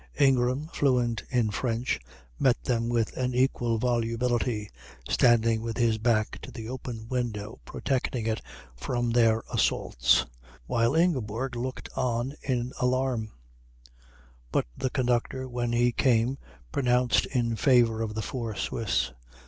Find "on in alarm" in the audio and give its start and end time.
11.95-13.29